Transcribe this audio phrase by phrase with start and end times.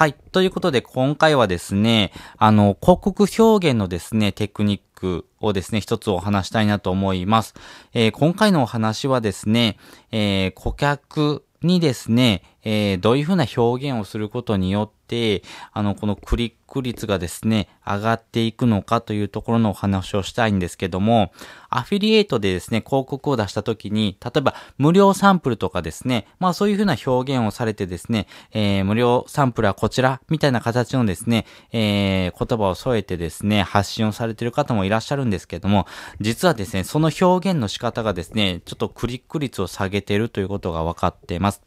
[0.00, 0.14] はい。
[0.32, 7.52] ということで、今回はですね、あの、広告表現のですね、テクニックをですね、一つお話したいなと思います。
[7.92, 9.76] えー今回のお話はですね、
[10.10, 15.42] えー顧客にですね、えーどういうふうな表現をすることによって、
[15.74, 21.32] あの、このクリック率がですね、上がっていくのかというところのお話をしたいんですけども、
[21.68, 35.86] アフィリエイトでですね、広告を出したときに、例えば無料サンプルとかですね、まあそういうふうな表現をされてですね、えー無料サンプルはこちら、みたいな形のですね、えー言葉を添えてですね、発信をされている方もいらっしゃるんですけども、
[36.20, 41.62] 実はですね、その表現の仕方がですね、ちょっとクリック率を下げているということが分かっています。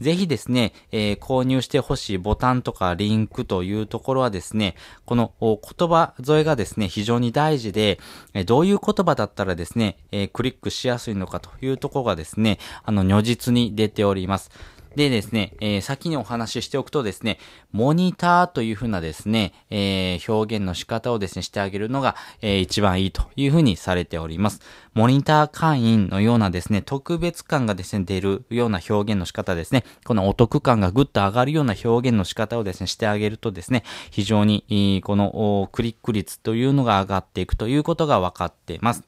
[0.00, 7.98] ぜひですね、えー購入してほしいボタンとかリンクというところはですね、ですねこの言葉添えがですね、非常に大事で、
[8.46, 9.98] どういう言葉だったらですね、
[10.32, 14.50] クリックしやすいのかというところがですね、あの、如実に出ております。
[14.96, 17.38] でですね、えー先にお話ししておくとですね、
[17.70, 24.62] モニターというふうなですね、えー表現の仕方をですね、してあげるのが、えー一番いいというふうにされております。
[24.94, 39.04] モニター会員のようなですね、特別感がですね、出るような表現の仕方ですね、このお得感がぐっと上がるような表現の仕方をですね、してあげるとですね、非常に、このクリック率というのが上がっていくということが分かっています。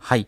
[0.00, 0.26] はい。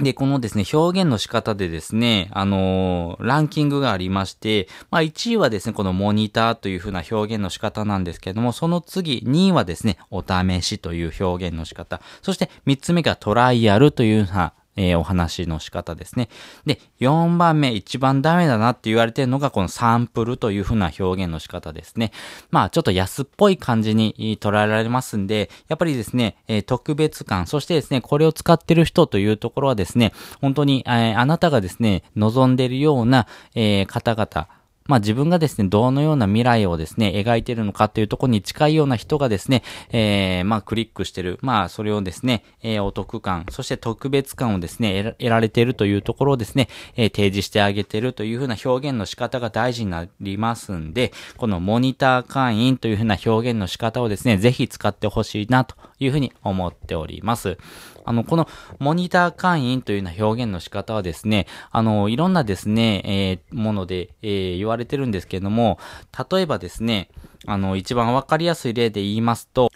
[0.00, 16.28] で、このですね、表現の仕方でですね、あのーランキングがありまして、まあ1位はですね、このモニターというふうな表現の仕方なんですけれども、その次、2位はですね、お試しという表現の仕方、そして3つ目がトライアルという風なえーお話の仕方ですね。
[16.66, 22.12] で、4番目、一番ダメだなって言われてるのが、このサンプルというふうな表現の仕方ですね。
[22.50, 34.48] まあ、ちょっと安っぽい感じに捉えられますんで、やっぱりですね、えー特別感、そしてですね、これを使ってる人というところはですね、本当に、えーあなたがですね、望んでいるような、えー方々、
[34.86, 41.38] まあ自分がですね、どのような未来をですね、描いているのかというところに近いような人がですね、えー、まあクリックしてる。
[41.40, 57.58] まあそれをですね、えーお得感、そして特別感をですね、得られているというところをですね、えー提示してあげているというふうな表現の仕方が大事になりますんで、このモニター会員というふうな表現の仕方をですね、ぜひ使ってほしいなというふうに思っております。
[58.04, 58.48] あの、この
[58.78, 65.78] モニター会員というような表現の仕方はですね、あの、いろんなですね、えーもので、えー言われてるんですけども、
[66.30, 67.08] 例えばですね、
[67.46, 69.70] あの、一番わかりやすい例で言いますと、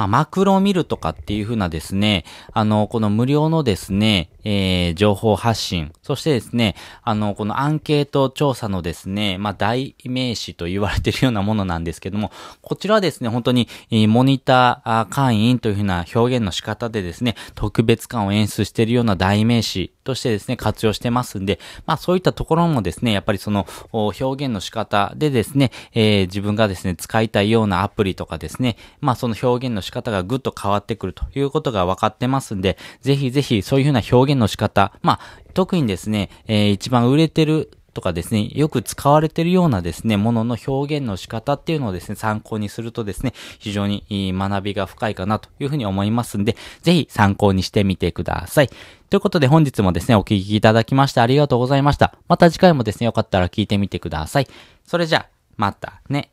[0.00, 2.24] まあ、マクロを見るとかっていう風なですね、
[2.54, 35.20] あの、この無料のですね、えー情報発信、そしてですね、あの、このアンケート調査のですね、まあ、代名詞と言われているようなものなんですけども、こちらはですね、本当に、えーモニター会員という風な表現の仕方でですね、特別感を演出しているような代名詞としてですね、活用してますんで、まあ、そういったところもですね、やっぱりその、表現の仕方でですね、えー自分がですね、使いたいようなアプリとかですね、まあ、その表現の仕方がぐっと変わってくるということが分かってますんで、ぜひぜひそういうふうな表現の仕方、まあ、
[35.54, 48.70] 特にですね、えー一番売れてるとかですね、よく使われているようなですね、ものの表現の仕方っていうのをですね、参考にするとですね、非常に学びが深いかなというふうに思いますんで、ぜひ参考にしてみてください。
[49.08, 52.14] ということで本日もですね、お聞きいただきましてありがとうございました。
[52.28, 54.48] また次回もですね、よかったら聞いてみてください。
[54.86, 56.30] それじゃあ、またね。